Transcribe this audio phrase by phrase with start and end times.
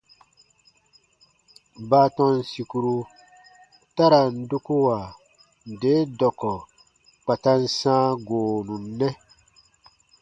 [1.89, 2.95] Baatɔn sìkuru
[3.95, 4.97] ta ra n dukuwa
[5.71, 6.53] nde dɔkɔ
[7.23, 9.09] kpa ta n sãa goonu nɛ.